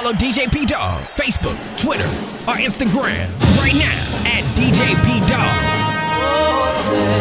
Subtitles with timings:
[0.00, 2.08] Follow DJ P Dog, Facebook, Twitter,
[2.48, 7.19] or Instagram right now at DJ P Dog.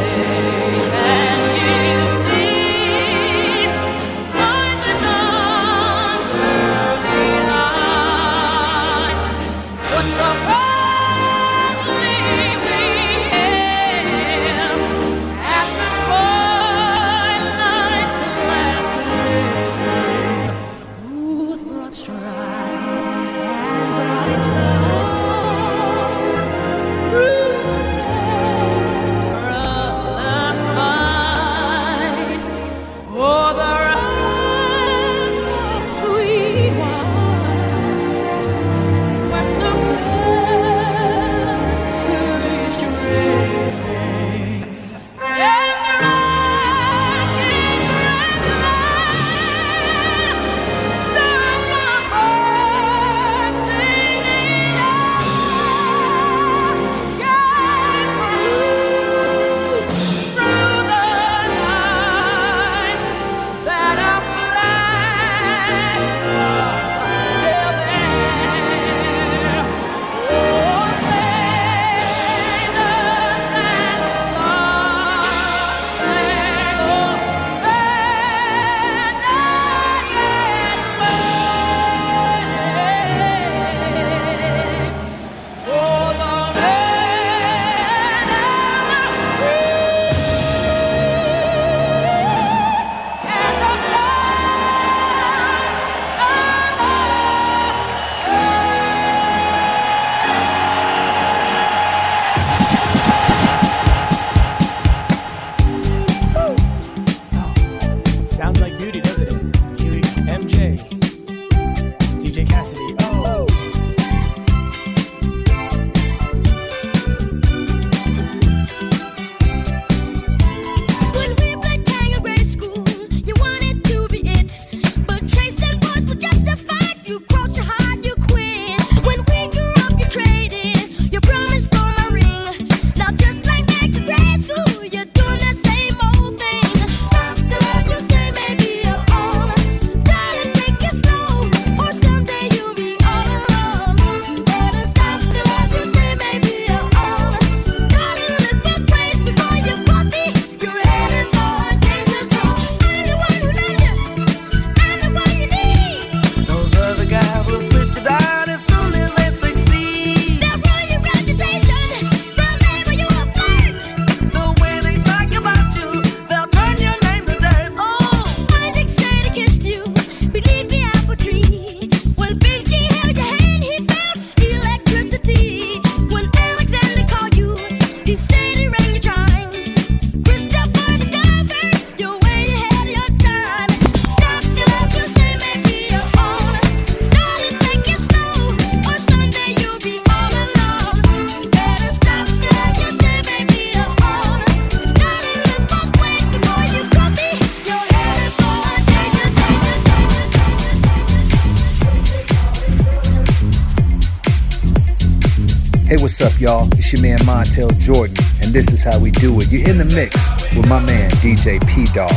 [206.19, 206.67] What's up, y'all?
[206.73, 209.49] It's your man Montel Jordan, and this is how we do it.
[209.49, 212.11] You're in the mix with my man DJ P Dog.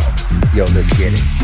[0.57, 1.42] Yo, let's get it.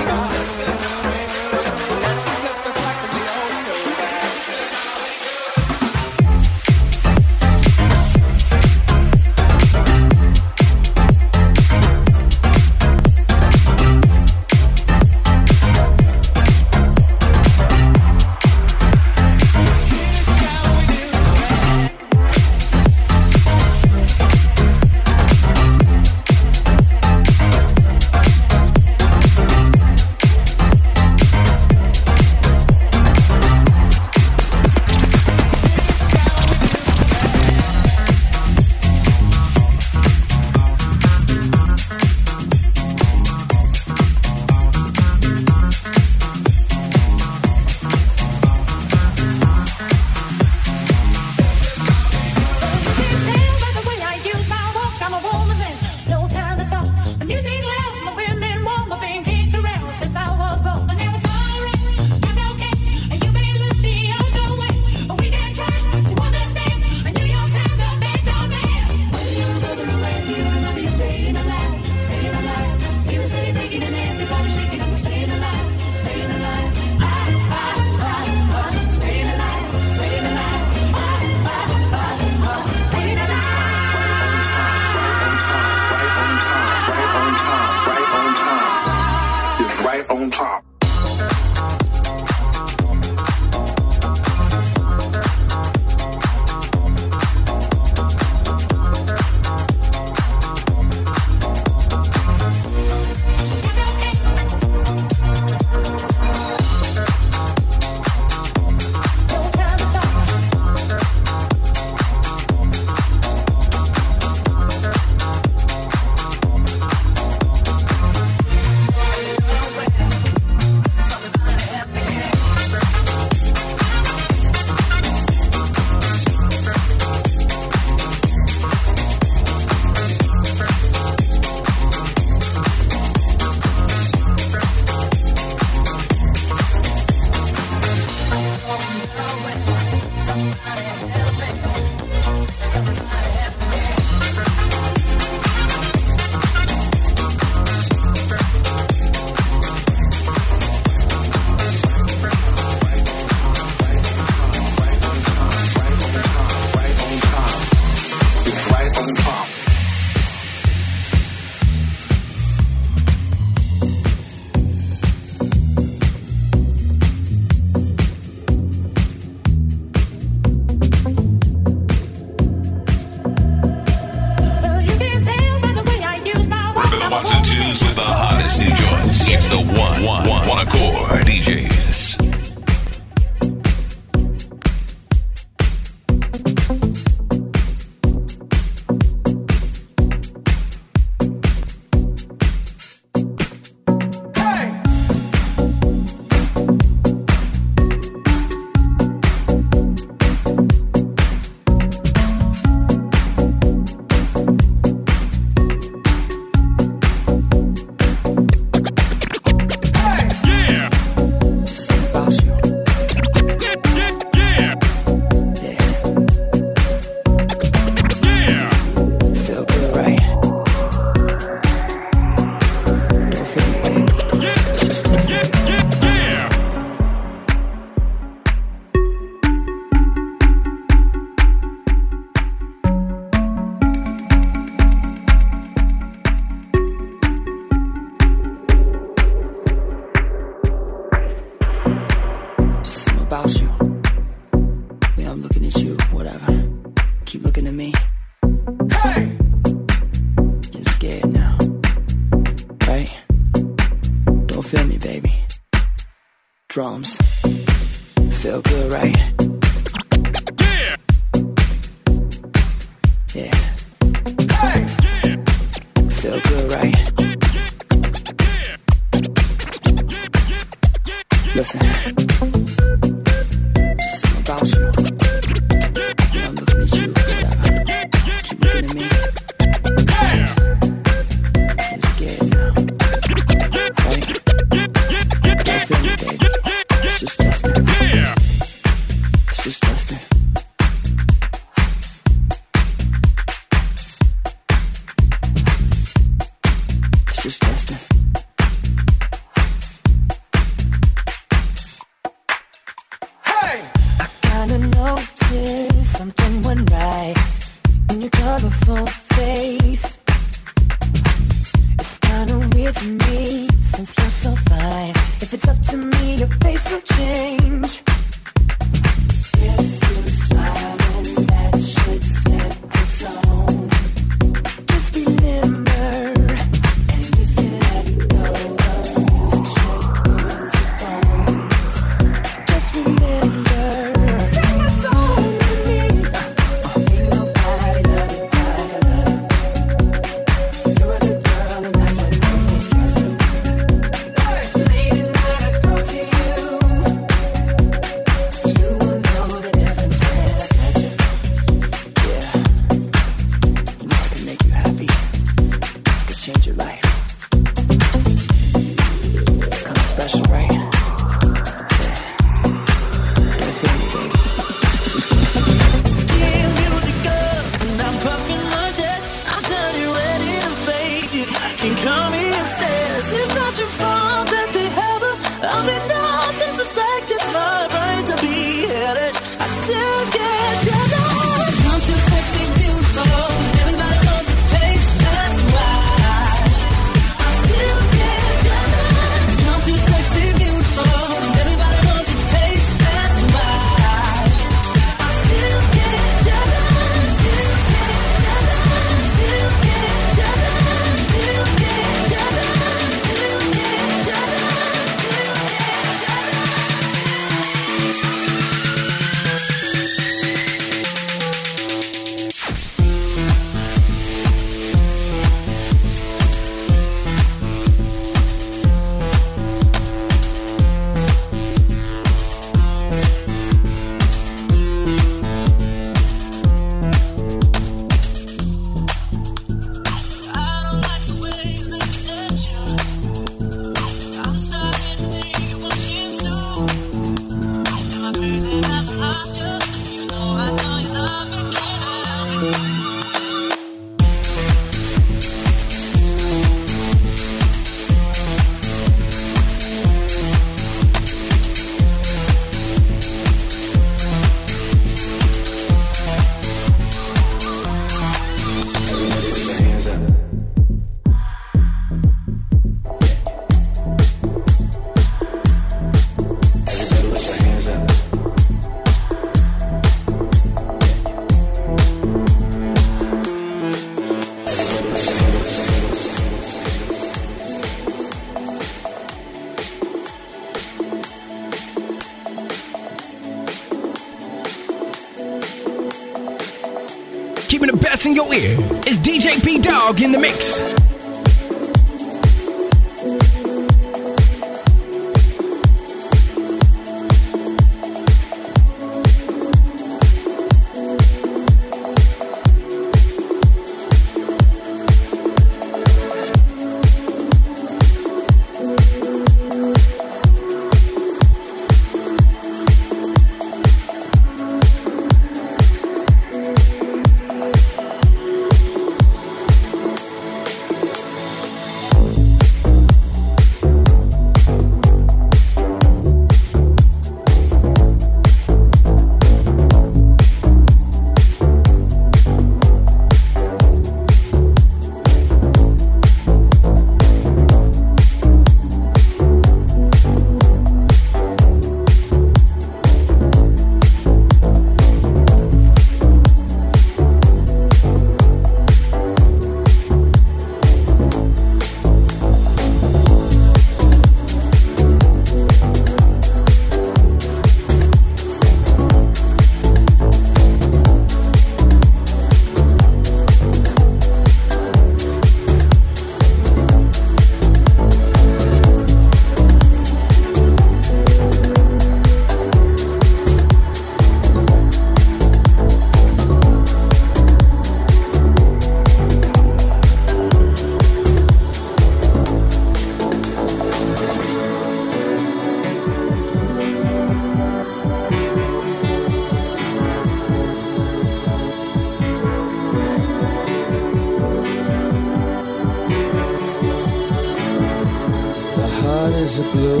[599.42, 600.00] eyes are blue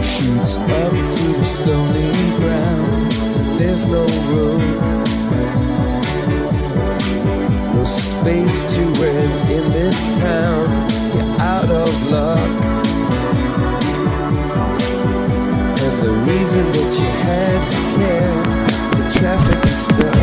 [0.00, 3.12] Shoots up through the stony ground.
[3.58, 4.78] There's no room.
[7.74, 10.66] No space to win in this town.
[11.14, 12.64] You're out of luck.
[15.84, 18.34] And the reason that you had to care
[18.96, 20.16] The traffic is stuck.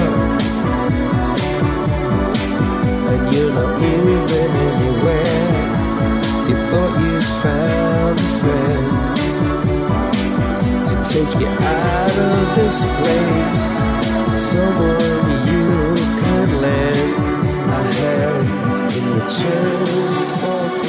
[3.11, 4.68] And you're not moving
[6.69, 8.87] thought you found a friend
[10.87, 13.69] to take you out of this place.
[14.51, 15.69] Someone you
[16.21, 17.11] can lend
[17.73, 19.85] a hand in return
[20.41, 20.88] for.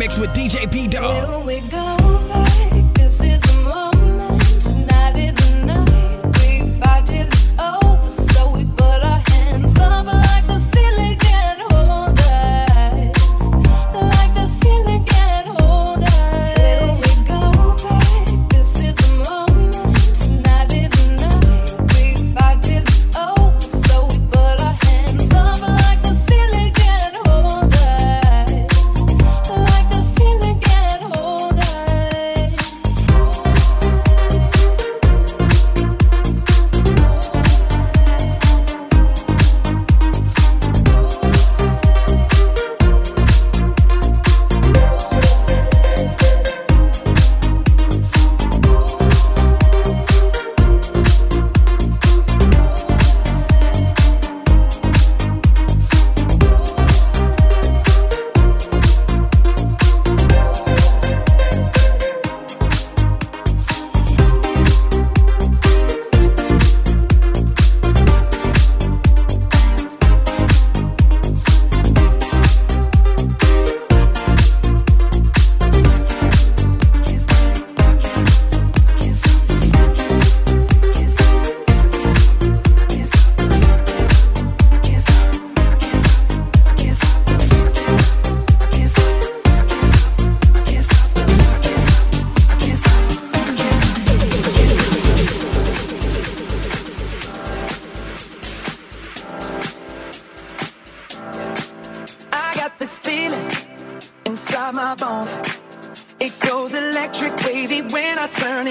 [0.00, 1.44] Mix with DJ P Dog.
[1.44, 2.29] We go?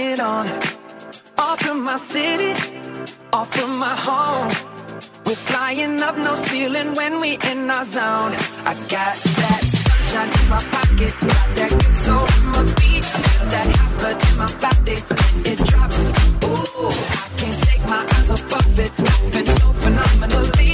[0.09, 0.47] it on.
[1.37, 2.51] Off from my city,
[3.31, 4.47] off from my home.
[5.25, 8.33] We're flying up, no ceiling when we in our zone.
[8.69, 13.05] I got that sunshine in my pocket, got that good soul in my feet,
[13.37, 14.97] got that hot blood in my body.
[15.51, 15.99] It drops,
[16.47, 16.89] ooh,
[17.21, 18.91] I can't take my eyes off of it.
[19.33, 20.73] Been so phenomenally,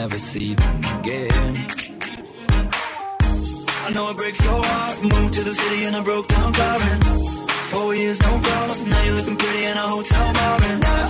[0.00, 1.54] never see them again.
[3.84, 4.96] I know it breaks your heart.
[5.12, 6.78] Moved to the city in a broke down car.
[6.90, 7.04] And
[7.72, 8.78] four years, no calls.
[8.92, 10.58] Now you're looking pretty in a hotel bar.
[10.70, 11.00] And I,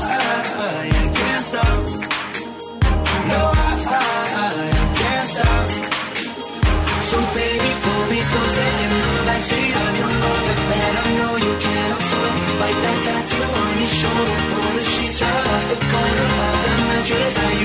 [0.66, 0.72] I,
[1.02, 1.78] I can't stop.
[3.32, 5.66] No, I, I, I can't stop.
[7.10, 10.56] So, baby, pull me closer in the backseat of your Rover.
[10.70, 12.34] that I know you can't afford.
[12.60, 14.36] Bite that tattoo on your shoulder.
[14.50, 17.59] Pull the sheets right off the corner of the mattress.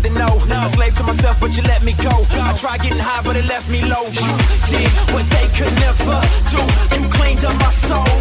[0.00, 0.38] need to know.
[0.46, 0.66] No.
[0.66, 2.10] A slave to myself, but you let me go.
[2.10, 2.40] go.
[2.40, 4.04] I tried getting high, but it left me low.
[4.04, 4.32] You
[4.68, 6.60] did what they could never do.
[6.96, 8.19] You cleaned up my soul.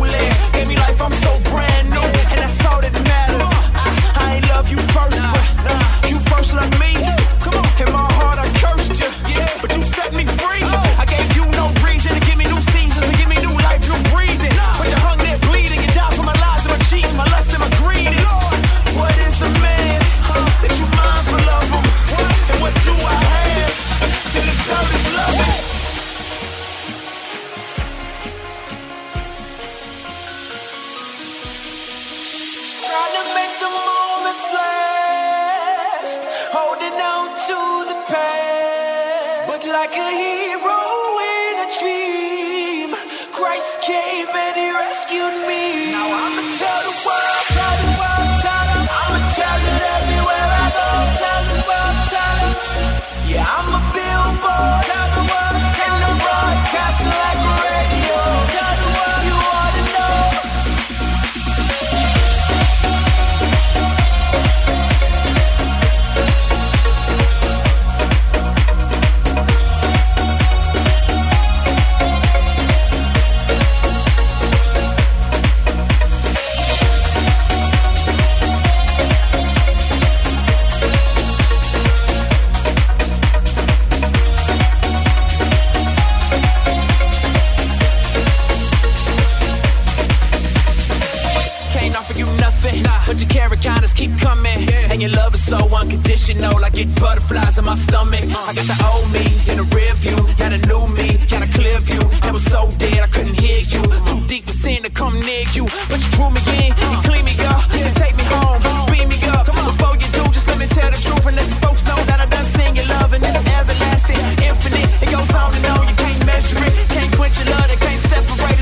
[95.00, 96.60] and your love is so unconditional.
[96.60, 98.20] I get butterflies in my stomach.
[98.20, 101.50] I got the old me in the rear view, got a new me, got a
[101.56, 102.04] clear view.
[102.28, 103.84] I was so dead I couldn't hear you.
[104.10, 107.24] Too deep for sin to come near you, but you drew me in, you clean
[107.24, 108.60] me up, you take me home,
[108.92, 109.48] beat me up.
[109.48, 112.20] Before you do, just let me tell the truth and let these folks know that
[112.20, 114.90] I done seen your love and it's everlasting, infinite.
[115.00, 118.04] It goes on and on, you can't measure it, can't quench your love, it can't
[118.04, 118.59] separate.